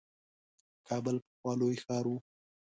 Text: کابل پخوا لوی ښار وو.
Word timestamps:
کابل 0.87 1.15
پخوا 1.23 1.51
لوی 1.61 1.75
ښار 1.83 2.05
وو. 2.09 2.17